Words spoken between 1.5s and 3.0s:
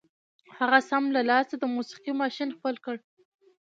د موسيقۍ ماشين خپل کړ.